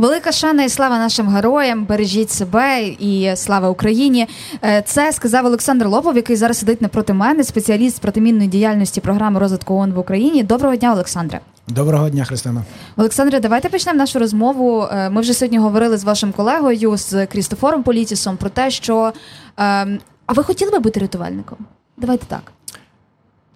Велика 0.00 0.32
шана 0.32 0.64
і 0.64 0.68
слава 0.68 0.98
нашим 0.98 1.28
героям. 1.28 1.84
Бережіть 1.84 2.30
себе 2.30 2.82
і 2.88 3.32
слава 3.36 3.68
Україні. 3.70 4.28
Е, 4.64 4.82
це 4.86 5.12
сказав 5.12 5.46
Олександр 5.46 5.86
Лопов, 5.86 6.16
який 6.16 6.36
зараз 6.36 6.58
сидить 6.58 6.82
напроти 6.82 7.12
мене, 7.12 7.44
спеціаліст 7.44 7.96
з 7.96 7.98
протимінної 7.98 8.48
діяльності 8.48 9.00
програми 9.00 9.40
розвитку 9.40 9.74
ООН 9.74 9.92
в 9.92 9.98
Україні. 9.98 10.42
Доброго 10.42 10.76
дня, 10.76 10.92
Олександре. 10.92 11.40
Доброго 11.68 12.10
дня, 12.10 12.24
Христина. 12.24 12.64
Олександре, 12.96 13.40
давайте 13.40 13.68
почнемо 13.68 13.98
нашу 13.98 14.18
розмову. 14.18 14.82
Е, 14.92 15.10
ми 15.10 15.20
вже 15.20 15.34
сьогодні 15.34 15.58
говорили 15.58 15.96
з 15.96 16.04
вашим 16.04 16.32
колегою 16.32 16.96
з 16.96 17.26
Крістофором 17.26 17.82
Політісом 17.82 18.36
про 18.36 18.50
те, 18.50 18.70
що 18.70 19.12
ем, 19.56 19.98
а 20.26 20.32
ви 20.32 20.42
хотіли 20.42 20.70
би 20.70 20.78
бути 20.78 21.00
рятувальником? 21.00 21.58
Давайте 21.96 22.26
так. 22.26 22.52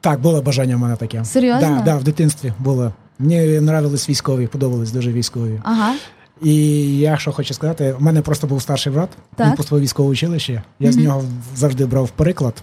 Так, 0.01 0.21
було 0.21 0.43
бажання 0.43 0.77
в 0.77 0.79
мене 0.79 0.97
таке. 0.97 1.25
Серйозно? 1.25 1.61
Да, 1.61 1.83
да, 1.85 1.97
в 1.97 2.05
дитинстві 2.05 2.53
було. 2.59 2.93
Мені 3.19 3.57
нравились 3.57 4.09
військові, 4.09 4.47
подобались 4.47 4.93
дуже 4.93 5.13
військові. 5.13 5.61
Ага. 5.63 5.95
І 6.45 6.55
я 6.99 7.17
що 7.17 7.33
хочу 7.33 7.55
сказати, 7.55 7.95
у 8.01 8.03
мене 8.03 8.21
просто 8.23 8.47
був 8.47 8.63
старший 8.63 8.93
брат, 8.93 9.09
Так. 9.37 9.47
він 9.47 9.57
поступив 9.57 9.79
в 9.81 9.83
військове 9.83 10.09
училище. 10.11 10.63
Я 10.81 10.93
з 10.93 10.97
нього 10.97 11.23
завжди 11.55 11.87
брав 11.87 12.11
приклад. 12.11 12.63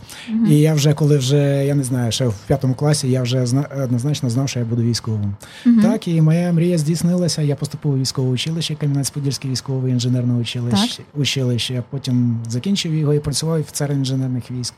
І 0.49 0.55
я 0.59 0.73
вже, 0.73 0.93
коли 0.93 1.17
вже, 1.17 1.65
я 1.65 1.75
не 1.75 1.83
знаю, 1.83 2.11
ще 2.11 2.27
в 2.27 2.33
п'ятому 2.47 2.73
класі, 2.73 3.11
я 3.11 3.21
вже 3.21 3.45
зна- 3.45 3.67
однозначно 3.83 4.29
знав, 4.29 4.49
що 4.49 4.59
я 4.59 4.65
буду 4.65 4.81
військовим. 4.81 5.35
Так, 5.81 6.07
і 6.07 6.21
моя 6.21 6.51
мрія 6.53 6.77
здійснилася. 6.77 7.41
Я 7.41 7.55
поступив 7.55 7.91
у 7.91 7.97
військове 7.97 8.29
училище, 8.29 8.73
Кам'янець-Подільське 8.73 9.49
військове 9.49 9.89
інженерне 9.89 10.33
училище, 10.33 11.03
училище. 11.15 11.73
Я 11.73 11.83
потім 11.89 12.39
закінчив 12.49 12.95
його 12.95 13.13
і 13.13 13.19
працював 13.19 13.59
офіцером 13.59 13.97
інженерних 13.97 14.51
військ. 14.51 14.73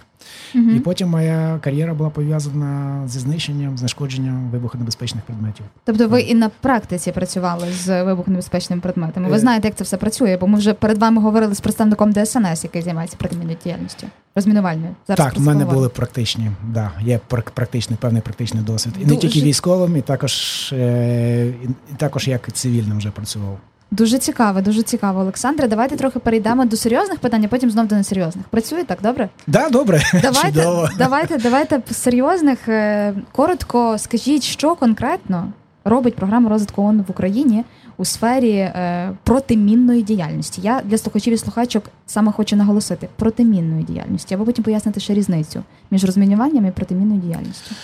І 0.56 0.80
потім 0.80 1.10
моя 1.10 1.60
кар'єра 1.64 1.94
була 1.94 2.10
пов'язана 2.10 3.02
зі 3.08 3.20
знищенням, 3.20 3.78
знешкодженням 3.78 4.50
вибухонебезпечних 4.52 5.24
предметів. 5.24 5.66
Тобто 5.86 6.08
ви 6.08 6.22
і 6.22 6.36
на 6.36 6.50
практиці 6.50 7.12
працювали 7.12 7.68
з 7.84 8.04
вибухонебезпечними 8.04 8.82
предметами. 8.94 9.30
Ви 9.30 9.36
Е. 9.36 9.40
знаєте, 9.40 9.68
як 9.68 9.76
це 9.78 9.84
все 9.84 9.98
працює, 9.98 10.38
бо 10.42 10.48
ми 10.48 10.58
вже 10.58 10.74
перед 10.74 10.98
вами 10.98 11.22
говорили 11.22 11.56
з 11.56 11.60
представником 11.60 12.14
ДСНС, 12.14 12.64
який 12.64 12.82
займається 12.82 13.18
протимінною 13.18 13.58
діяльністю. 13.64 14.08
Розмінувальною. 14.36 14.96
Зараз 15.08 15.26
так, 15.26 15.38
в 15.38 15.42
мене 15.42 15.66
були 15.66 15.90
практичні, 15.90 16.52
да, 16.68 16.92
є 17.02 17.20
прак- 17.30 17.52
практичний 17.54 17.98
певний 18.02 18.22
практичний 18.22 18.64
досвід. 18.64 18.94
І 19.02 19.06
не 19.06 19.16
тільки 19.18 19.42
військовим, 19.42 19.98
і 19.98 20.02
також, 20.02 20.34
е, 20.74 21.46
і, 21.64 21.66
і 21.92 21.96
також 21.98 22.28
як 22.28 22.52
цивільним 22.54 22.98
вже 22.98 23.12
працював. 23.12 23.58
Дуже 23.92 24.18
цікаво, 24.18 24.62
дуже 24.62 24.82
цікаво, 24.84 25.20
Олександре. 25.20 25.68
Давайте 25.68 25.96
трохи 25.96 26.20
перейдемо 26.20 26.66
до 26.66 26.78
серйозних 26.78 27.20
питань, 27.20 27.46
а 27.46 27.48
потім 27.48 27.72
знов 27.72 27.88
до 27.88 27.96
несерйозних. 27.96 28.46
Працює 28.48 28.84
так, 28.84 28.98
добре? 29.04 29.30
Да, 29.48 29.70
добре, 29.70 30.02
Давайте, 30.22 30.42
чудово. 30.52 30.90
давайте, 30.98 31.38
давайте 31.38 31.82
серйозних. 31.94 32.68
е, 32.68 33.14
Коротко 33.32 33.98
скажіть, 33.98 34.44
що 34.44 34.76
конкретно 34.76 35.48
робить 35.86 36.16
програма 36.16 36.50
розвитку 36.50 36.82
ООН 36.84 37.06
в 37.08 37.12
Україні 37.12 37.64
у 38.04 38.06
сфері 38.06 38.52
е, 38.52 39.12
протимінної 39.24 40.04
діяльності. 40.04 40.62
Я 40.64 40.82
для 40.86 40.98
слухачів 40.98 41.34
і 41.34 41.38
слухачок 41.38 41.84
саме 42.06 42.32
хочу 42.32 42.56
наголосити 42.56 43.10
протимінної 43.16 43.84
діяльності, 43.84 44.36
або 44.36 44.46
потім 44.46 44.64
пояснити 44.64 45.00
ще 45.00 45.14
різницю 45.14 45.64
між 45.92 46.04
розмінюванням 46.06 46.66
і 46.66 46.72
протимінною 46.72 47.22
діяльністю. 47.22 47.76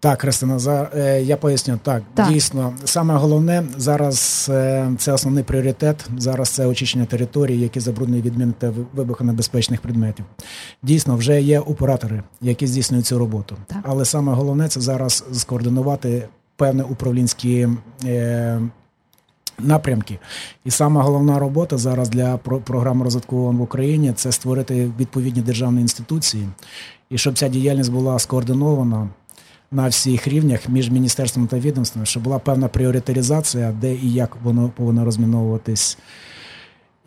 Так, 0.00 0.20
Христина, 0.20 0.58
за 0.58 0.90
е, 0.94 1.22
я 1.22 1.36
поясню. 1.36 1.78
Так, 1.82 2.02
Так. 2.14 2.28
дійсно, 2.28 2.74
саме 2.84 3.14
головне 3.14 3.64
зараз 3.76 4.46
е, 4.52 4.90
це 4.98 5.12
основний 5.12 5.44
пріоритет. 5.44 6.06
Зараз 6.18 6.48
це 6.48 6.66
очищення 6.66 7.04
територій, 7.04 7.58
які 7.58 7.80
забруднені 7.80 8.22
від 8.22 8.38
мін 8.38 8.54
та 8.58 8.72
вибухонебезпечних 8.94 9.80
предметів. 9.80 10.24
Дійсно, 10.82 11.16
вже 11.16 11.42
є 11.42 11.60
оператори, 11.60 12.22
які 12.40 12.66
здійснюють 12.66 13.06
цю 13.06 13.18
роботу. 13.18 13.56
Так. 13.66 13.78
Але 13.82 14.04
саме 14.04 14.32
головне 14.32 14.68
це 14.68 14.80
зараз 14.80 15.24
скоординувати 15.32 16.28
певні 16.62 16.82
управлінські. 16.82 17.68
Е, 18.04 18.60
Напрямки, 19.58 20.18
і 20.64 20.70
сама 20.70 21.02
головна 21.02 21.38
робота 21.38 21.78
зараз 21.78 22.08
для 22.08 22.36
про- 22.36 22.60
програми 22.60 23.04
розвитку 23.04 23.36
ООН 23.36 23.56
в 23.56 23.60
Україні 23.62 24.12
це 24.12 24.32
створити 24.32 24.90
відповідні 24.98 25.42
державні 25.42 25.80
інституції, 25.80 26.48
і 27.10 27.18
щоб 27.18 27.38
ця 27.38 27.48
діяльність 27.48 27.92
була 27.92 28.18
скоординована 28.18 29.08
на 29.70 29.88
всіх 29.88 30.28
рівнях 30.28 30.68
між 30.68 30.90
міністерством 30.90 31.46
та 31.46 31.58
відомством, 31.58 32.06
щоб 32.06 32.22
була 32.22 32.38
певна 32.38 32.68
пріоритаризація, 32.68 33.72
де 33.80 33.94
і 33.94 34.12
як 34.12 34.36
воно 34.42 34.68
повинно 34.76 35.04
розміновуватись. 35.04 35.98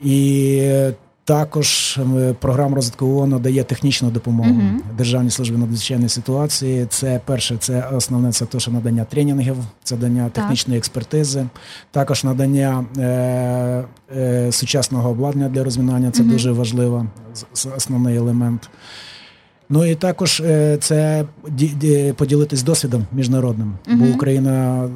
І 0.03 0.89
також 1.25 1.99
е, 2.17 2.33
програма 2.39 2.75
розвитку 2.75 3.05
ООН 3.05 3.39
дає 3.41 3.63
технічну 3.63 4.09
допомогу 4.09 4.49
Мгм. 4.49 4.81
Державній 4.97 5.29
службі 5.29 5.57
надзвичайної 5.57 6.09
ситуації. 6.09 6.85
Це 6.89 7.21
перше, 7.25 7.57
це 7.59 7.87
основне, 7.93 8.31
це 8.31 8.45
те, 8.45 8.59
що 8.59 8.71
надання 8.71 9.03
тренінгів, 9.05 9.55
це 9.83 9.95
надання 9.95 10.29
технічної 10.29 10.77
експертизи, 10.77 11.45
також 11.91 12.23
надання 12.23 12.85
е, 12.97 13.83
е, 14.17 14.51
сучасного 14.51 15.09
обладнання 15.09 15.49
для 15.49 15.63
розмінання. 15.63 16.11
Це 16.11 16.23
Мгм. 16.23 16.31
дуже 16.31 16.51
важливо, 16.51 17.05
основний 17.77 18.15
елемент. 18.15 18.69
Ну 19.69 19.85
і 19.85 19.95
також 19.95 20.39
е, 20.45 20.77
це 20.81 21.25
ді- 21.47 21.77
ді- 21.77 22.13
поділитись 22.13 22.63
досвідом 22.63 23.05
міжнародним, 23.13 23.73
Мгм. 23.87 23.99
бо 23.99 24.05
Україна 24.15 24.89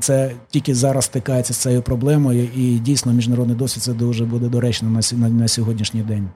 це 0.00 0.32
тільки 0.50 0.74
зараз 0.74 1.04
стикається 1.04 1.54
з 1.54 1.56
цією 1.56 1.82
проблемою, 1.82 2.48
і 2.56 2.78
дійсно 2.78 3.12
міжнародний 3.12 3.56
досвід 3.56 3.82
це 3.82 3.92
дуже 3.92 4.24
буде 4.24 4.48
доречно 4.48 4.90
на, 4.90 5.00
на, 5.12 5.28
на 5.28 5.48
сьогоднішній 5.48 6.02
день. 6.02 6.28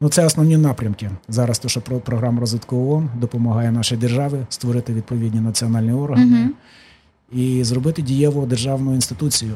Ну, 0.00 0.08
це 0.08 0.24
основні 0.24 0.56
напрямки. 0.56 1.10
Зараз 1.28 1.58
то, 1.58 1.68
що 1.68 1.80
про 1.80 1.98
програма 2.00 2.40
розвитку 2.40 2.76
ООН 2.76 3.10
допомагає 3.20 3.72
нашій 3.72 3.96
державі 3.96 4.36
створити 4.48 4.92
відповідні 4.92 5.40
національні 5.40 5.92
органи 5.92 6.26
Мгм. 6.26 6.54
і 7.32 7.64
зробити 7.64 8.02
дієву 8.02 8.46
державну 8.46 8.94
інституцію. 8.94 9.54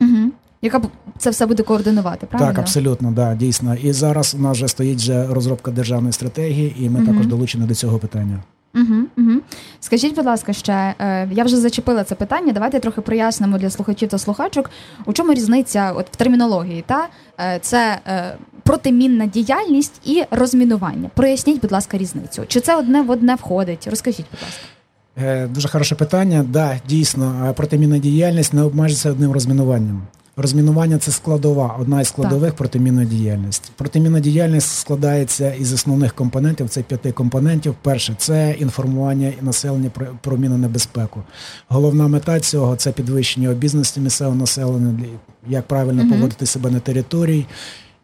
Угу. 0.00 0.30
Яка 0.62 0.78
б 0.78 0.86
це 1.18 1.30
все 1.30 1.46
буде 1.46 1.62
координувати, 1.62 2.26
правильно? 2.26 2.52
Так, 2.52 2.58
абсолютно, 2.58 3.12
да, 3.12 3.34
дійсно. 3.34 3.74
І 3.74 3.92
зараз 3.92 4.34
у 4.34 4.38
нас 4.38 4.56
вже 4.56 4.68
стоїть 4.68 4.98
вже 4.98 5.26
розробка 5.26 5.70
державної 5.70 6.12
стратегії, 6.12 6.76
і 6.78 6.90
ми 6.90 7.00
Мгм. 7.00 7.06
також 7.06 7.26
долучені 7.26 7.66
до 7.66 7.74
цього 7.74 7.98
питання. 7.98 8.42
Угу, 8.74 8.94
угу. 9.18 9.40
Скажіть, 9.80 10.14
будь 10.14 10.26
ласка, 10.26 10.52
ще 10.52 10.94
е, 10.98 11.28
я 11.32 11.44
вже 11.44 11.56
зачепила 11.56 12.04
це 12.04 12.14
питання. 12.14 12.52
Давайте 12.52 12.80
трохи 12.80 13.00
прояснимо 13.00 13.58
для 13.58 13.70
слухачів 13.70 14.08
та 14.08 14.18
слухачок, 14.18 14.70
у 15.04 15.12
чому 15.12 15.34
різниця 15.34 15.92
от 15.92 16.06
в 16.10 16.16
термінології. 16.16 16.84
Та 16.86 17.08
Е, 17.40 17.58
це 17.62 17.98
е, 18.06 18.36
протимінна 18.62 19.26
діяльність 19.26 20.00
і 20.04 20.24
розмінування. 20.30 21.10
Проясніть, 21.14 21.60
будь 21.60 21.72
ласка, 21.72 21.98
різницю. 21.98 22.42
Чи 22.48 22.60
це 22.60 22.76
одне 22.76 23.02
в 23.02 23.10
одне 23.10 23.34
входить? 23.34 23.86
Розкажіть, 23.90 24.26
будь 24.30 24.40
ласка. 24.42 25.48
Дуже 25.48 25.68
хороше 25.68 25.94
питання. 25.94 26.44
Да, 26.48 26.80
дійсно, 26.88 27.54
протимінна 27.56 27.98
діяльність 27.98 28.54
не 28.54 28.62
обмежується 28.62 29.10
одним 29.10 29.32
розмінуванням. 29.32 30.02
Розмінування 30.36 30.98
це 30.98 31.10
складова, 31.10 31.76
одна 31.80 32.00
із 32.00 32.08
складових 32.08 32.54
протимінної 32.54 33.06
діяльності. 33.06 33.70
Протимінна 33.76 34.20
діяльність 34.20 34.78
складається 34.78 35.54
із 35.54 35.72
основних 35.72 36.14
компонентів. 36.14 36.68
Це 36.68 36.82
п'яти 36.82 37.12
компонентів. 37.12 37.74
Перше 37.82 38.14
це 38.18 38.56
інформування 38.58 39.32
населення 39.40 39.90
про, 39.90 40.06
про 40.22 40.36
мінонебезпеку. 40.36 41.22
Головна 41.68 42.08
мета 42.08 42.40
цього 42.40 42.76
це 42.76 42.92
підвищення 42.92 43.50
обізнаності 43.50 44.00
місцевого 44.00 44.36
населення, 44.36 45.04
як 45.48 45.66
правильно 45.66 46.02
угу. 46.02 46.10
поводити 46.10 46.46
себе 46.46 46.70
на 46.70 46.80
території, 46.80 47.46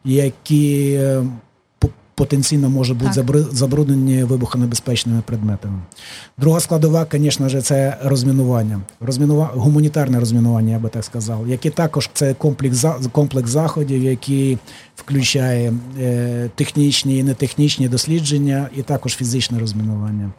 які 0.04 1.00
потенційно 2.18 2.70
можуть 2.70 2.98
бути 2.98 3.10
Так. 3.14 3.36
забруднені 3.52 4.24
вибухонебезпечними 4.24 5.22
предметами. 5.26 5.78
Друга 6.38 6.60
складова, 6.60 7.06
звісно 7.12 7.48
ж, 7.48 7.60
це 7.60 7.96
розмінування. 8.04 8.80
Розмінува... 9.00 9.50
Гуманітарне 9.54 10.20
розмінування, 10.20 10.72
я 10.72 10.78
би 10.78 10.88
так 10.88 11.04
сказав, 11.04 11.48
яке 11.48 11.70
також 11.70 12.10
це 12.12 12.34
комплекс, 12.34 12.76
за- 12.76 12.98
комплекс 13.12 13.50
заходів, 13.50 14.02
який 14.02 14.58
включає 14.96 15.72
е, 16.00 16.50
технічні 16.54 17.18
і 17.18 17.22
нетехнічні 17.22 17.88
дослідження, 17.88 18.68
і 18.76 18.82
також 18.82 19.16
фізичне 19.16 19.58
розмінування. 19.58 20.30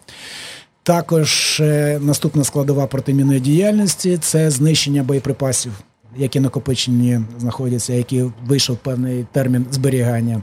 Також 0.84 1.60
е, 1.60 2.00
наступна 2.02 2.44
складова 2.44 2.88
протимінної 2.88 3.40
діяльності 3.40 4.18
це 4.18 4.50
знищення 4.52 5.04
боєприпасів, 5.04 5.72
які 6.18 6.40
накопичені 6.40 7.20
знаходяться, 7.40 7.94
які 7.94 8.26
вийшов 8.48 8.78
певний 8.78 9.26
термін 9.32 9.66
зберігання. 9.72 10.42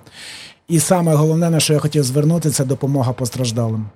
І 0.69 0.81
саме 0.81 1.15
головне, 1.15 1.51
на 1.51 1.61
що 1.61 1.73
я 1.73 1.79
хотів 1.79 2.05
звернути, 2.05 2.51
це 2.51 2.65
допомога 2.65 3.13
постраждалим. 3.13 3.87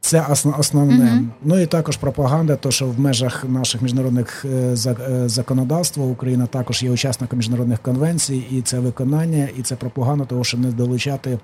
Це 0.00 0.26
осно- 0.30 0.54
основне. 0.58 1.04
Мгм. 1.04 1.30
Ну 1.42 1.58
і 1.60 1.66
також 1.66 1.96
пропаганда, 1.96 2.56
то 2.56 2.70
що 2.70 2.86
в 2.86 3.00
межах 3.00 3.44
наших 3.48 3.82
міжнародних 3.82 4.44
е, 4.44 4.48
е, 4.86 5.28
законодавства 5.28 6.04
Україна 6.04 6.46
також 6.46 6.82
є 6.82 6.90
учасником 6.90 7.36
міжнародних 7.38 7.78
конвенцій, 7.78 8.44
і 8.50 8.62
це 8.62 8.78
виконання, 8.78 9.48
і 9.58 9.62
це 9.62 9.76
пропаганда, 9.76 10.24
того, 10.24 10.44
що 10.44 10.58
не 10.58 10.70
долучати, 10.70 11.38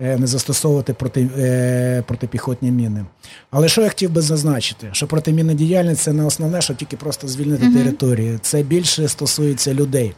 не 0.00 0.26
застосовувати 0.26 0.92
проти, 0.92 1.28
е, 1.38 2.02
протипіхотні 2.06 2.70
міни. 2.70 3.04
Але 3.50 3.68
що 3.68 3.82
я 3.82 3.88
хотів 3.88 4.10
би 4.10 4.20
зазначити, 4.20 4.88
що 4.92 5.06
протимінна 5.06 5.54
діяльність 5.54 6.00
це 6.02 6.12
не 6.12 6.24
основне, 6.24 6.60
що 6.60 6.74
тільки 6.74 6.96
просто 6.96 7.28
звільнити 7.28 7.64
Мгм. 7.64 7.74
територію. 7.78 8.38
Це 8.42 8.62
більше 8.62 9.08
стосується 9.08 9.74
людей, 9.74 10.14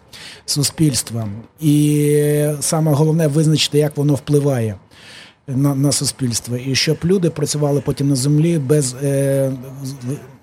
суспільства. 0.47 1.29
І 1.61 2.47
саме 2.61 2.93
головне 2.93 3.27
визначити, 3.27 3.79
як 3.79 3.97
воно 3.97 4.15
впливає. 4.15 4.75
На 5.49 5.75
на 5.75 5.93
суспільство, 5.93 6.57
і 6.57 6.75
щоб 6.75 6.99
люди 7.05 7.31
працювали 7.31 7.81
потім 7.81 8.09
на 8.09 8.15
землі 8.15 8.59
без 8.59 8.97
е, 9.03 9.53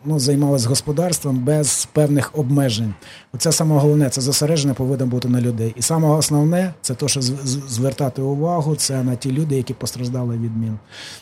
ну, 0.06 0.20
займалися 0.20 0.70
господарством 0.70 1.40
без 1.40 1.88
певних 1.94 2.38
обмежень. 2.38 2.94
Оце 3.34 3.52
саме 3.52 3.80
головне, 3.80 4.10
це 4.10 4.22
зосередження 4.22 4.74
повинно 4.74 5.06
бути 5.06 5.28
на 5.28 5.42
людей. 5.42 5.74
І 5.78 5.82
саме 5.82 6.08
основне 6.08 6.74
це 6.82 6.94
те, 6.94 7.08
що 7.08 7.22
звертати 7.68 8.22
увагу, 8.22 8.76
це 8.76 9.04
на 9.04 9.16
ті 9.16 9.32
люди, 9.32 9.56
які 9.56 9.74
постраждали 9.74 10.36
від 10.36 10.58
мін. 10.58 10.78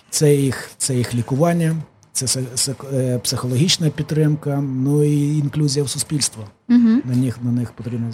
Це 0.10 0.36
їх, 0.36 0.69
це 0.77 0.95
їх 0.95 1.16
лікування. 1.16 1.75
Це 2.12 2.42
е, 2.94 3.19
психологічна 3.19 3.89
підтримка, 3.89 4.62
ну 4.62 5.04
і 5.04 5.38
інклюзія 5.38 5.86
в 5.86 5.89
суспільство. 5.89 6.44
Угу. 6.69 7.01
На 7.06 7.16
них 7.16 7.38
на 7.44 7.51
них 7.51 7.72
потрібно 7.72 8.12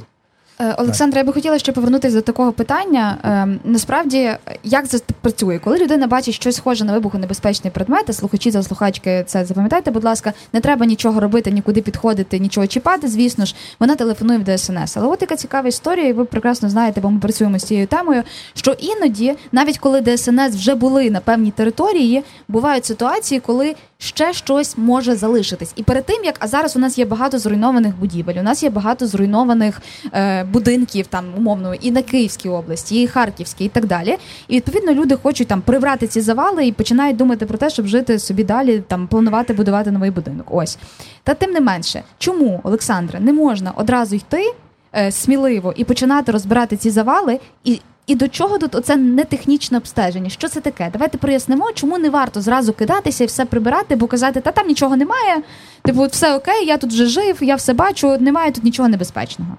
Олександра, 0.78 1.20
я 1.20 1.24
би 1.24 1.34
хотіла 1.34 1.60
ще 1.60 1.72
повернутися 1.72 2.16
до 2.16 2.22
такого 2.22 2.52
питання. 2.52 3.18
Ем, 3.24 3.60
насправді, 3.64 4.32
як 4.64 4.88
це 4.88 5.00
працює, 5.22 5.60
коли 5.60 5.78
людина 5.78 6.08
бачить 6.08 6.36
щось 6.36 6.56
схоже 6.56 6.86
на 6.86 6.94
вибухонебезпечний 6.94 7.72
предмет, 7.72 8.16
слухачі 8.16 8.52
за 8.52 8.64
слухачки, 8.64 9.24
це 9.28 9.46
запам'ятайте, 9.46 9.92
будь 9.92 10.04
ласка, 10.04 10.34
не 10.54 10.60
треба 10.60 10.86
нічого 10.86 11.20
робити, 11.20 11.52
нікуди 11.52 11.82
підходити, 11.82 12.40
нічого 12.40 12.68
чіпати. 12.68 13.08
Звісно 13.08 13.46
ж, 13.46 13.56
вона 13.80 13.96
телефонує 13.96 14.40
в 14.40 14.58
ДСНС. 14.58 14.98
Але 14.98 15.08
от 15.08 15.20
така 15.20 15.36
цікава 15.36 15.68
історія, 15.68 16.08
і 16.08 16.14
ви 16.14 16.26
прекрасно 16.26 16.70
знаєте, 16.70 17.02
бо 17.02 17.10
ми 17.10 17.20
працюємо 17.20 17.60
з 17.60 17.64
цією 17.64 17.88
темою. 17.88 18.24
Що 18.54 18.72
іноді, 18.72 19.36
навіть 19.52 19.78
коли 19.78 20.02
ДСНС 20.02 20.56
вже 20.56 20.76
були 20.76 21.10
на 21.10 21.20
певній 21.20 21.52
території, 21.52 22.24
бувають 22.48 22.86
ситуації, 22.86 23.40
коли 23.40 23.76
ще 23.98 24.34
щось 24.34 24.78
може 24.78 25.16
залишитись. 25.16 25.74
І 25.76 25.84
перед 25.84 26.06
тим 26.06 26.24
як 26.24 26.36
а 26.40 26.48
зараз 26.48 26.76
у 26.76 26.80
нас 26.80 26.98
є 26.98 27.06
багато 27.06 27.40
зруйнованих 27.40 27.96
будівель, 27.96 28.36
у 28.40 28.44
нас 28.44 28.64
є 28.64 28.70
багато 28.70 29.08
зруйнованих 29.08 29.82
е, 30.14 30.41
будинків, 30.44 31.08
там 31.08 31.26
умовно, 31.38 31.74
і 31.74 31.92
на 31.92 32.02
Київській 32.02 32.50
області, 32.50 33.02
і 33.02 33.08
Харківській, 33.08 33.66
і 33.66 33.70
так 33.70 33.86
далі. 33.86 34.18
І 34.48 34.56
відповідно 34.56 34.94
люди 34.94 35.16
хочуть 35.24 35.48
там 35.48 35.62
прибрати 35.62 36.08
ці 36.08 36.22
завали 36.22 36.68
і 36.68 36.72
починають 36.72 37.18
думати 37.18 37.46
про 37.46 37.58
те, 37.58 37.70
щоб 37.70 37.88
жити 37.88 38.20
собі 38.20 38.44
далі, 38.44 38.84
там 38.88 39.08
планувати 39.08 39.54
будувати 39.54 39.92
новий 39.92 40.12
будинок. 40.12 40.48
Ось 40.50 40.78
та 41.24 41.34
тим 41.34 41.52
не 41.52 41.62
менше, 41.62 42.04
чому 42.18 42.62
Олександра 42.64 43.20
не 43.20 43.34
можна 43.34 43.72
одразу 43.72 44.16
йти 44.16 44.54
е, 44.96 45.12
сміливо 45.12 45.74
і 45.76 45.84
починати 45.84 46.32
розбирати 46.32 46.78
ці 46.78 46.90
завали 46.90 47.40
і. 47.64 47.80
І 48.08 48.16
до 48.16 48.28
чого 48.28 48.58
тут 48.58 48.76
оце 48.76 48.96
не 48.96 49.24
технічне 49.24 49.78
обстеження? 49.78 50.30
Що 50.30 50.48
це 50.48 50.62
таке? 50.62 50.90
Давайте 50.94 51.18
прояснимо, 51.18 51.72
чому 51.74 51.98
не 51.98 52.10
варто 52.10 52.42
зразу 52.42 52.74
кидатися 52.74 53.24
і 53.24 53.28
все 53.28 53.46
прибирати, 53.46 53.96
бо 53.96 54.08
казати, 54.08 54.42
та 54.42 54.52
там 54.52 54.68
нічого 54.68 54.96
немає. 54.96 55.42
Типу, 55.82 56.06
все 56.06 56.36
окей, 56.36 56.66
я 56.66 56.78
тут 56.78 56.90
вже 56.90 57.06
жив, 57.06 57.38
я 57.42 57.56
все 57.56 57.74
бачу, 57.74 58.18
немає 58.20 58.52
тут 58.52 58.64
нічого 58.64 58.90
небезпечного. 58.90 59.58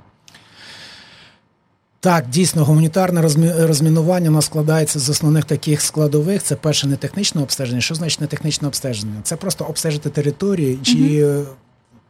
Так, 2.03 2.29
дійсно, 2.29 2.65
гуманітарне 2.65 3.23
розмінування 3.67 4.31
у 4.31 4.33
нас 4.33 4.45
складається 4.45 4.99
з 4.99 5.11
основних 5.11 5.45
таких 5.45 5.83
складових. 5.83 6.43
Це 6.43 6.57
перше 6.57 6.87
не 6.87 6.97
технічне 6.97 7.43
обстеження. 7.43 7.81
Що 7.81 7.95
значить 7.95 8.21
не 8.21 8.27
технічне 8.27 8.69
обстеження? 8.69 9.15
Це 9.23 9.37
просто 9.37 9.65
обстежити 9.65 10.11
території, 10.11 10.79
чи 10.83 10.97
mm 10.97 11.47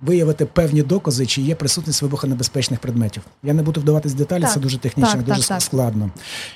виявити 0.03 0.47
певні 0.47 0.83
докази, 0.83 1.27
чи 1.27 1.43
є 1.43 1.55
присутність 1.55 2.03
вибухонебезпечних 2.03 2.81
предметів. 2.81 3.23
Я 3.43 3.55
не 3.55 3.63
буду 3.63 3.81
вдаватись 3.81 4.13
в 4.13 4.15
деталі, 4.15 4.43
так, 4.43 4.53
це 4.53 4.61
дуже 4.61 4.79
технічно, 4.79 5.23
так, 5.23 5.37
дуже 5.37 5.49
так, 5.49 5.63
складно. 5.63 6.11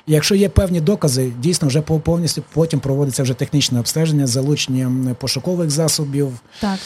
І 0.07 0.13
Якщо 0.13 0.35
є 0.35 0.49
певні 0.49 0.81
докази, 0.81 1.33
дійсно 1.41 1.69
вже 1.69 1.81
повністю 1.81 2.43
потім 2.53 2.81
проводиться 2.81 3.23
вже 3.23 3.35
технічне 3.35 3.79
обстеження 3.79 4.27
з 4.27 4.31
залученням 4.31 5.17
пошукових 5.21 5.71
засобів. 5.71 6.33
Так. 6.61 6.79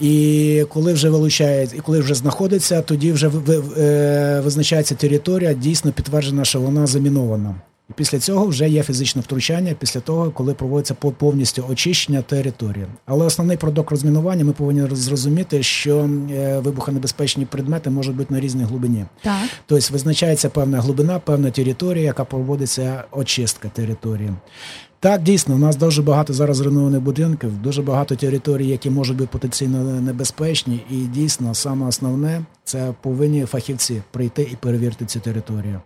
І 0.00 0.64
коли 0.68 0.92
вже 0.92 1.10
вилучається, 1.10 1.76
і 1.76 1.80
коли 1.80 2.00
вже 2.00 2.14
знаходиться, 2.14 2.82
тоді 2.82 3.12
вже 3.12 3.30
е, 3.78 4.40
визначається 4.44 4.94
територія, 4.94 5.52
дійсно 5.52 5.92
підтверджена, 5.92 6.44
що 6.44 6.60
вона 6.60 6.86
замінована. 6.86 7.54
І 7.90 7.92
після 7.92 8.18
цього 8.18 8.46
вже 8.46 8.68
є 8.68 8.82
фізичне 8.82 9.22
втручання, 9.22 9.74
після 9.78 10.00
того, 10.00 10.30
коли 10.30 10.54
проводиться 10.54 10.94
повністю 10.94 11.64
очищення 11.70 12.22
території. 12.22 12.86
Але 13.06 13.26
основний 13.26 13.56
продукт 13.56 13.90
розмінування 13.90 14.44
ми 14.44 14.52
повинні 14.52 14.96
зрозуміти, 14.96 15.62
що 15.62 16.10
е, 16.30 16.58
вибухонебезпечні 16.58 17.46
предмети 17.46 17.90
можуть 17.90 18.16
бути 18.16 18.34
на 18.34 18.40
різній 18.40 18.64
глибині. 18.64 19.04
Так. 19.22 19.48
Тобто 19.66 19.92
визначається 19.92 20.48
певна 20.48 20.80
глибина, 20.80 21.18
певна 21.18 21.50
територія, 21.50 22.04
яка 22.04 22.24
проводиться 22.24 23.04
очистка 23.10 23.68
території. 23.68 24.30
Так, 25.00 25.22
дійсно, 25.22 25.54
у 25.54 25.58
нас 25.58 25.76
дуже 25.76 26.02
багато 26.02 26.32
зараз 26.32 26.56
зруйнованих 26.56 27.00
будинків, 27.00 27.62
дуже 27.62 27.82
багато 27.82 28.16
територій, 28.16 28.66
які 28.66 28.90
можуть 28.90 29.16
бути 29.16 29.28
потенційно 29.32 30.00
небезпечні, 30.00 30.84
і 30.90 30.94
дійсно 30.94 31.54
саме 31.54 31.86
основне 31.86 32.42
це 32.64 32.94
повинні 33.00 33.44
фахівці 33.44 34.02
прийти 34.10 34.42
і 34.52 34.56
перевірити 34.56 35.04
цю 35.06 35.20
територію. 35.20 35.80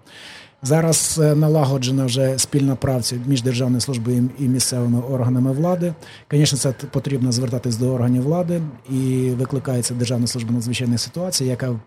Зараз 0.63 1.21
е, 1.23 1.35
налагоджена 1.35 2.05
вже 2.05 2.39
спільна 2.39 2.77
праця 2.77 3.17
між 3.27 3.43
державною 3.43 3.81
службою 3.81 4.29
і 4.39 4.43
місцевими 4.43 5.01
органами 5.01 5.53
влади. 5.53 5.95
Звісно, 6.33 6.59
це 6.59 6.73
потрібно 6.73 7.33
звертатись 7.33 7.77
до 7.77 7.95
органів 7.95 8.23
влади 8.23 8.63
і 8.91 9.31
викликається 9.31 9.95
Державна 9.95 10.27
служба 10.27 10.53
надзвичайних 10.53 11.01
ситуацій, 11.01 11.45
яка 11.45 11.81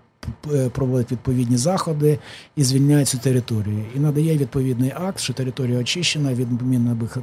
проводить 0.72 1.12
відповідні 1.12 1.58
заходи 1.58 2.20
і 2.56 2.64
звільняє 2.64 3.06
цю 3.06 3.18
територію. 3.18 3.86
І 3.96 4.00
надає 4.00 4.38
відповідний 4.38 4.94
акт, 4.96 5.20
що 5.20 5.34
територія 5.34 5.80
очищена 5.80 6.34
від 6.34 6.48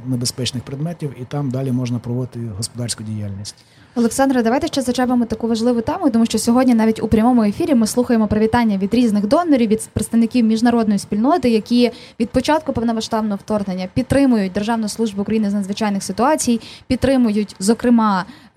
небезпечних 0.05 0.63
предметів, 0.63 1.13
і 1.21 1.25
там 1.25 1.51
далі 1.51 1.71
можна 1.71 1.99
проводити 1.99 2.39
господарську 2.57 3.03
діяльність. 3.03 3.55
Олександре, 3.95 4.43
давайте 4.43 4.67
ще 4.67 4.81
зачепимо 4.81 5.25
таку 5.25 5.47
важливу 5.47 5.81
тему, 5.81 6.09
тому 6.09 6.25
що 6.25 6.39
сьогодні 6.39 6.75
навіть 6.75 7.03
у 7.03 7.07
прямому 7.07 7.43
ефірі 7.43 7.75
ми 7.75 7.87
слухаємо 7.87 8.27
привітання 8.27 8.77
від 8.77 8.93
різних 8.93 9.27
донорів, 9.27 9.67
від 9.67 9.89
представників 9.93 10.45
міжнародної 10.45 10.99
спільноти, 10.99 11.49
які 11.49 11.91
від 12.19 12.29
початку 12.29 12.73
повномасштабного 12.73 13.39
вторгнення 13.45 13.87
підтримують 13.93 14.51
Державну 14.51 14.89
службу 14.89 15.21
України 15.21 15.49
з 15.49 15.53
надзвичайних 15.53 16.03
ситуацій, 16.03 16.61
підтримують, 16.87 17.55
зокрема, 17.59 18.25
е, 18.25 18.48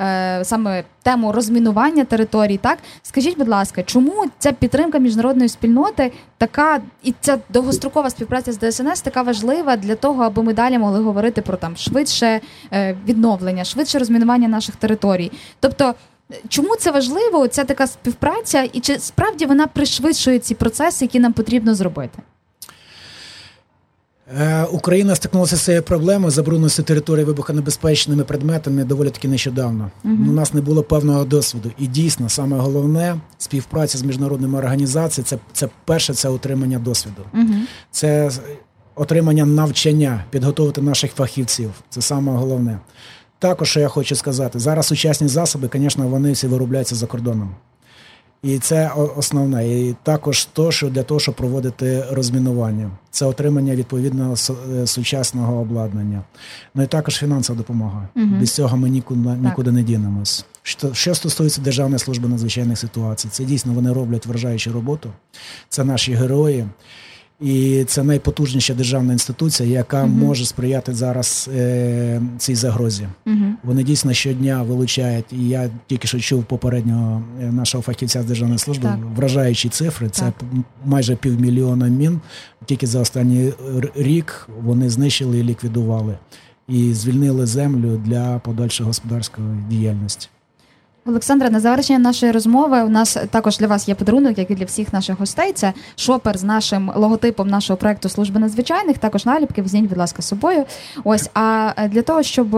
саме 0.45 0.85
тему 1.03 1.33
розмінування 1.33 2.05
територій. 2.05 2.57
Так 2.57 2.79
скажіть, 3.03 3.39
будь 3.39 3.49
ласка, 3.49 3.83
чому 3.83 4.25
ця 4.39 4.53
підтримка 4.53 4.99
міжнародної 4.99 5.49
спільноти 5.49 6.13
така 6.39 6.81
і 7.03 7.15
ця 7.21 7.39
довгострокова 7.49 8.11
співпраця 8.11 8.53
з 8.53 8.59
ДСНС 8.59 9.01
така 9.01 9.23
важлива 9.23 9.77
для 9.77 9.95
того, 9.95 10.23
аби 10.23 10.43
ми 10.43 10.55
далі 10.55 10.79
могли 10.79 11.01
говорити 11.01 11.43
про 11.43 11.57
там 11.57 11.77
швидше 11.77 12.41
е, 12.73 12.97
відновлення, 13.09 13.65
швидше 13.65 13.99
розмінування 13.99 14.49
наших 14.49 14.77
територій, 14.77 15.33
тобто. 15.61 15.95
Чому 16.49 16.77
це 16.77 16.91
важливо? 16.91 17.49
Ця 17.49 17.65
така 17.65 17.87
співпраця, 17.87 18.63
і 18.73 18.81
чи 18.81 18.99
справді 18.99 19.47
вона 19.47 19.67
пришвидшує 19.67 20.39
ці 20.39 20.55
процеси, 20.55 21.05
які 21.05 21.21
нам 21.21 21.33
потрібно 21.33 21.75
зробити? 21.75 22.19
Е, 24.39 24.65
Україна 24.65 25.15
стикнулася 25.15 25.57
з 25.57 25.63
цією 25.63 25.83
проблемою 25.83 26.31
забрудненості 26.31 26.83
території 26.83 27.25
вибухонебезпечними 27.25 28.25
предметами 28.25 28.85
доволі 28.85 29.11
таки 29.11 29.29
нещодавно. 29.29 29.91
Угу. 30.05 30.15
У 30.15 30.33
нас 30.33 30.55
не 30.55 30.61
було 30.61 30.83
певного 30.83 31.25
досвіду. 31.25 31.71
І 31.79 31.87
дійсно, 31.87 32.29
саме 32.29 32.59
головне 32.59 33.21
співпраця 33.39 33.99
з 33.99 34.03
міжнародними 34.03 34.59
організаціями 34.59 35.27
це 35.29 35.39
це 35.53 35.69
перше 35.85 36.15
це 36.15 36.29
отримання 36.29 36.79
досвіду. 36.79 37.23
Угу. 37.35 37.55
Це 37.91 38.31
отримання 38.95 39.45
навчання, 39.45 40.25
підготувати 40.31 40.83
наших 40.83 41.13
фахівців. 41.13 41.71
Це 41.91 42.03
саме 42.03 42.33
головне. 42.33 42.79
Також 43.39 43.69
що 43.69 43.81
я 43.81 43.89
хочу 43.89 44.17
сказати, 44.17 44.59
зараз 44.59 44.87
сучасні 44.87 45.29
засоби, 45.29 45.71
звісно, 45.75 46.09
вони 46.09 46.33
всі 46.33 46.47
виробляються 46.47 46.95
за 46.95 47.07
кордоном. 47.07 47.55
І 48.43 48.59
це 48.59 48.91
основне. 49.17 49.69
І 49.69 49.95
також 50.03 50.45
то, 50.45 50.73
що 50.73 50.91
для 50.91 51.03
того, 51.03 51.21
щоб 51.21 51.35
проводити 51.35 52.05
розмінування, 52.11 52.91
це 53.11 53.27
отримання 53.27 53.75
відповідного 53.75 54.35
е, 54.73 54.87
сучасного 54.87 55.61
обладнання. 55.61 56.23
Ну 56.75 56.83
і 56.83 56.87
також 56.87 57.17
фінансова 57.17 57.57
допомога. 57.57 58.09
Угу. 58.17 58.27
Без 58.41 58.51
цього 58.51 58.77
ми 58.77 58.91
нікуди 58.91 59.29
нікуди 59.29 59.73
не 59.73 59.83
дінемось. 59.83 60.45
Що 60.63 60.95
що 60.95 61.15
стосується 61.15 61.61
Державної 61.61 61.99
служби 61.99 62.29
надзвичайних 62.29 62.79
ситуацій, 62.79 63.29
це 63.31 63.45
дійсно 63.45 63.73
вони 63.73 63.93
роблять 63.93 64.27
вражаючу 64.27 64.73
роботу. 64.73 65.13
Це 65.69 65.85
наші 65.85 66.15
герої. 66.15 66.67
І 67.43 67.85
це 67.85 68.03
найпотужніша 68.03 68.75
державна 68.75 69.13
інституція, 69.13 69.69
яка 69.69 70.05
uh 70.05 70.07
може 70.07 70.45
сприяти 70.45 70.95
зараз 70.95 71.51
е, 71.57 72.23
цій 72.39 72.55
загрозі. 72.55 73.07
uh 73.27 73.53
Вони 73.65 73.83
дійсно 73.83 74.13
щодня 74.13 74.63
вилучають. 74.63 75.33
І 75.33 75.49
я 75.49 75.71
тільки 75.87 76.09
що 76.09 76.21
чув 76.21 76.45
попереднього 76.45 77.23
е, 77.43 77.53
нашого 77.53 77.83
фахівця 77.83 78.23
з 78.23 78.25
державної 78.25 78.59
служби 78.59 78.89
так. 78.89 78.99
вражаючі 79.17 79.69
цифри. 79.69 80.09
Це 80.09 80.23
так. 80.23 80.35
майже 80.85 81.17
півмільйона 81.17 81.87
мін. 81.87 82.21
Тільки 82.67 82.87
за 82.87 83.01
останній 83.01 83.53
рік 83.95 84.49
вони 84.63 84.91
знищили 84.91 85.39
і 85.39 85.43
ліквідували 85.43 86.19
і 86.69 86.95
звільнили 86.95 87.47
землю 87.47 88.03
для 88.05 88.39
подальшої 88.39 88.87
господарської 88.87 89.47
діяльності. 89.69 90.29
Олександра, 91.07 91.51
на 91.51 91.61
завершення 91.61 91.99
нашої 91.99 92.33
розмови 92.33 92.83
у 92.83 92.89
нас 92.89 93.19
також 93.31 93.59
для 93.59 93.67
вас 93.67 93.89
є 93.89 93.95
подарунок, 93.95 94.39
як 94.39 94.51
і 94.51 94.55
для 94.55 94.65
всіх 94.65 94.93
наших 94.93 95.19
гостей. 95.19 95.53
Це 95.53 95.73
шопер 95.97 96.39
з 96.39 96.43
нашим 96.43 96.93
логотипом 96.95 97.49
нашого 97.49 97.77
проекту 97.77 98.09
служби 98.09 98.41
надзвичайних. 98.41 98.99
Також 98.99 99.27
наліпки 99.27 99.63
візьміть, 99.63 99.89
будь 99.89 99.99
ласка, 99.99 100.23
з 100.23 100.29
собою. 100.29 100.65
Ось 101.05 101.31
а 101.35 101.73
для 101.89 102.03
того, 102.03 102.23
щоб 102.23 102.51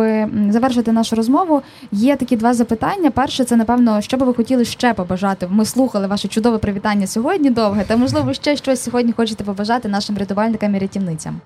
завершити 0.51 0.93
нашу 0.93 1.17
розмову, 1.17 1.63
є 1.93 2.17
такі 2.17 2.37
два 2.37 2.55
запитання. 2.55 3.11
Перше, 3.11 3.45
це 3.45 3.57
напевно, 3.57 4.01
що 4.01 4.17
би 4.17 4.27
ви 4.27 4.35
хотіли 4.35 4.65
ще 4.65 4.95
побажати. 4.95 5.47
Ми 5.51 5.65
слухали 5.65 6.07
ваше 6.07 6.29
чудове 6.29 6.59
привітання 6.59 7.07
сьогодні. 7.07 7.51
Довге, 7.51 7.85
та 7.85 7.97
можливо 7.97 8.35
ще 8.35 8.57
щось 8.57 8.83
сьогодні 8.83 9.13
хочете 9.13 9.45
побажати 9.45 9.89
нашим 9.89 10.19
рятувальникам 10.19 10.75
і 10.75 10.79
рятівницям. 10.79 11.41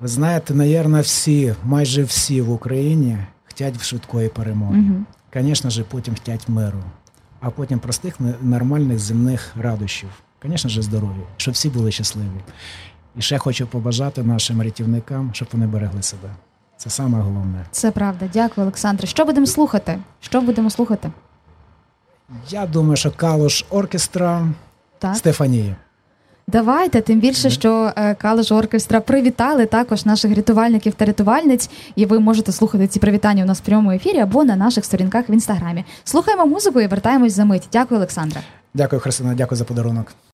Ви 0.00 0.08
знаєте, 0.08 0.54
навірно, 0.54 1.00
всі, 1.00 1.54
майже 1.64 2.02
всі 2.02 2.40
в 2.40 2.52
Україні 2.52 3.18
хочуть 3.58 3.76
в 3.76 3.82
швидкої 3.82 4.28
перемоги. 4.28 4.78
Угу. 4.78 5.04
Звісно 5.34 5.70
ж, 5.70 5.84
потім 5.84 6.14
хочуть 6.26 6.48
миру, 6.48 6.82
а 7.40 7.50
потім 7.50 7.78
простих 7.78 8.16
нормальних 8.40 8.98
земних 8.98 9.52
радощів. 9.56 10.08
Звісно 10.44 10.70
ж, 10.70 10.82
здоров'я, 10.82 11.24
щоб 11.36 11.54
всі 11.54 11.68
були 11.68 11.92
щасливі. 11.92 12.40
І 13.16 13.22
ще 13.22 13.38
хочу 13.38 13.66
побажати 13.66 14.22
нашим 14.22 14.62
рятівникам, 14.62 15.30
щоб 15.32 15.48
вони 15.52 15.66
берегли 15.66 16.02
себе. 16.02 16.28
Це 16.76 16.90
саме 16.90 17.20
головне. 17.20 17.66
Це 17.70 17.90
правда. 17.90 18.30
Дякую, 18.32 18.64
Олександре. 18.64 19.06
Що 19.06 19.24
будемо 19.24 19.46
слухати? 19.46 19.98
Що 20.20 20.40
будемо 20.40 20.70
слухати? 20.70 21.10
Я 22.48 22.66
думаю, 22.66 22.96
що 22.96 23.10
Калуш 23.10 23.64
оркестра 23.70 24.48
Так. 24.98 25.16
Стефанія. 25.16 25.76
Давайте, 26.52 27.00
тим 27.00 27.20
більше, 27.20 27.50
що 27.50 27.92
е, 27.96 28.16
Оркестра 28.50 29.00
привітали 29.00 29.66
також 29.66 30.06
наших 30.06 30.36
рятувальників 30.36 30.94
та 30.94 31.04
рятувальниць, 31.04 31.70
і 31.96 32.06
ви 32.06 32.20
можете 32.20 32.52
слухати 32.52 32.86
ці 32.86 33.00
привітання 33.00 33.42
у 33.42 33.46
нас 33.46 33.58
в 33.58 33.64
прямому 33.64 33.90
ефірі 33.90 34.18
або 34.18 34.44
на 34.44 34.56
наших 34.56 34.84
сторінках 34.84 35.28
в 35.28 35.30
інстаграмі. 35.30 35.84
Слухаємо 36.04 36.46
музику 36.46 36.80
і 36.80 36.86
вертаємось 36.86 37.32
за 37.32 37.44
мить. 37.44 37.68
Дякую, 37.72 37.98
Олександра. 37.98 38.40
Дякую, 38.74 39.00
Христина, 39.00 39.34
дякую 39.34 39.58
за 39.58 39.64
подарунок. 39.64 40.06